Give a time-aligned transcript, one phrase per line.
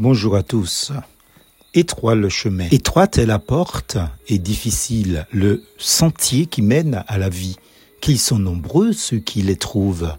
[0.00, 0.92] Bonjour à tous.
[1.74, 2.68] Étroit le chemin.
[2.70, 7.56] Étroite est la porte et difficile le sentier qui mène à la vie.
[8.00, 10.14] Qu'ils sont nombreux ceux qui les trouvent.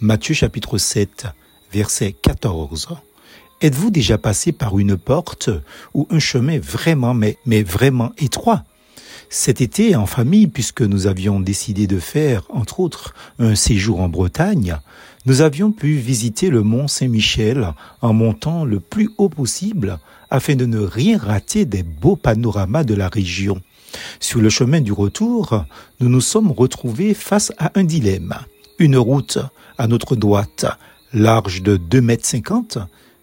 [0.00, 1.28] Matthieu chapitre 7,
[1.72, 2.88] verset 14.
[3.62, 5.48] Êtes-vous déjà passé par une porte
[5.94, 8.64] ou un chemin vraiment, mais, mais vraiment étroit?
[9.34, 14.10] Cet été, en famille, puisque nous avions décidé de faire, entre autres, un séjour en
[14.10, 14.76] Bretagne,
[15.24, 17.72] nous avions pu visiter le mont Saint-Michel
[18.02, 22.94] en montant le plus haut possible afin de ne rien rater des beaux panoramas de
[22.94, 23.62] la région.
[24.20, 25.64] Sur le chemin du retour,
[26.00, 28.34] nous nous sommes retrouvés face à un dilemme.
[28.78, 29.38] Une route
[29.78, 30.66] à notre droite,
[31.14, 32.76] large de 2 mètres 50,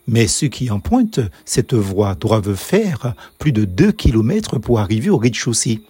[0.07, 5.17] mais ceux qui empruntent cette voie doivent faire plus de 2 kilomètres pour arriver au
[5.17, 5.81] rez-de-chaussée.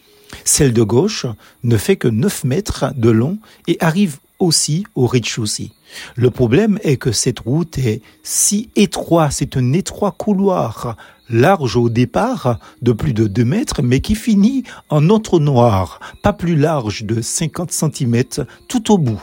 [0.43, 1.25] Celle de gauche
[1.63, 5.71] ne fait que 9 mètres de long et arrive aussi au rez-de-chaussée.
[6.15, 10.95] Le problème est que cette route est si étroite, c'est un étroit couloir,
[11.29, 16.33] large au départ de plus de 2 mètres, mais qui finit en autre noir, pas
[16.33, 18.23] plus large de 50 cm
[18.67, 19.21] tout au bout.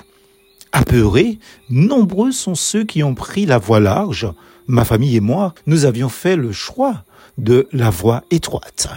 [0.72, 1.38] Apeurés,
[1.70, 4.28] nombreux sont ceux qui ont pris la voie large.
[4.66, 7.04] Ma famille et moi, nous avions fait le choix
[7.38, 8.88] de la voie étroite.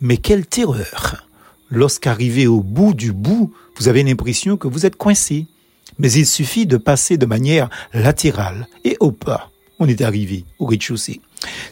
[0.00, 1.26] Mais quelle terreur
[1.72, 5.46] lorsqu'arrivé au bout du bout, vous avez l'impression que vous êtes coincé.
[5.98, 9.50] Mais il suffit de passer de manière latérale et au pas.
[9.78, 11.20] On est arrivé au rez-de-chaussée.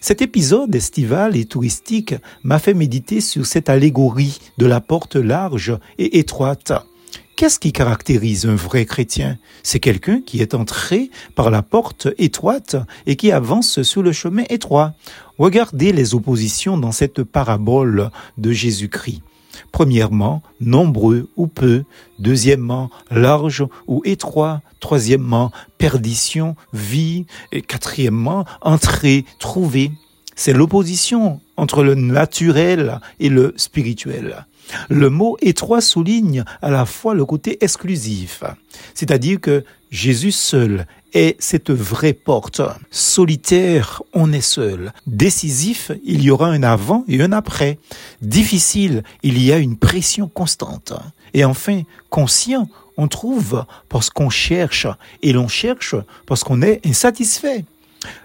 [0.01, 5.79] Cet épisode estival et touristique m'a fait méditer sur cette allégorie de la porte large
[5.99, 6.73] et étroite.
[7.37, 9.39] Qu'est-ce qui caractérise un vrai chrétien?
[9.63, 14.45] C'est quelqu'un qui est entré par la porte étroite et qui avance sur le chemin
[14.51, 14.93] étroit.
[15.39, 19.23] Regardez les oppositions dans cette parabole de Jésus-Christ.
[19.73, 21.85] Premièrement, nombreux ou peu.
[22.19, 24.63] Deuxièmement, large ou étroit.
[24.81, 27.27] Troisièmement, perdition, vie.
[27.53, 29.93] Et quatrièmement, entrée, trouver.
[30.37, 34.47] C'est l'opposition entre le naturel et le spirituel.
[34.89, 38.45] Le mot étroit souligne à la fois le côté exclusif,
[38.95, 42.63] c'est-à-dire que Jésus seul est cette vraie porte.
[42.91, 44.93] Solitaire, on est seul.
[45.07, 47.79] Décisif, il y aura un avant et un après.
[48.23, 50.93] Difficile, il y a une pression constante.
[51.35, 54.87] Et enfin, conscient, on trouve parce qu'on cherche,
[55.23, 55.95] et l'on cherche
[56.27, 57.65] parce qu'on est insatisfait.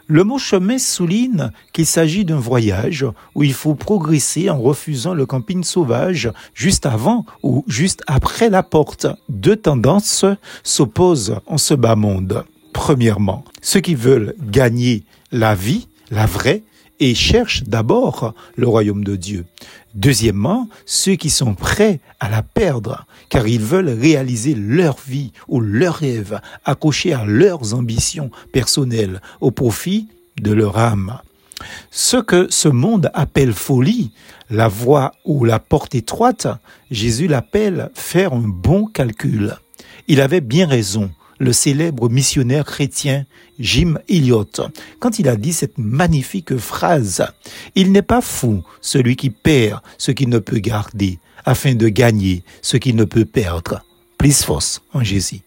[0.08, 5.26] Le mot chemin souligne qu'il s'agit d'un voyage où il faut progresser en refusant le
[5.26, 9.08] camping sauvage juste avant ou juste après la porte.
[9.28, 10.26] Deux tendances
[10.64, 12.46] s'opposent en ce bas monde.
[12.86, 16.62] Premièrement, ceux qui veulent gagner la vie, la vraie,
[17.00, 19.46] et cherchent d'abord le royaume de Dieu.
[19.96, 25.62] Deuxièmement, ceux qui sont prêts à la perdre, car ils veulent réaliser leur vie ou
[25.62, 30.08] leur rêve, accrochés à leurs ambitions personnelles au profit
[30.40, 31.18] de leur âme.
[31.90, 34.12] Ce que ce monde appelle folie,
[34.52, 36.46] la voie ou la porte étroite,
[36.92, 39.56] Jésus l'appelle faire un bon calcul.
[40.08, 41.10] Il avait bien raison
[41.40, 43.26] le célèbre missionnaire chrétien
[43.60, 44.46] Jim Elliot,
[45.00, 47.26] quand il a dit cette magnifique phrase.
[47.76, 52.44] Il n'est pas fou celui qui perd ce qu'il ne peut garder, afin de gagner
[52.62, 53.84] ce qu'il ne peut perdre.
[54.18, 55.42] Plus force en Jésus.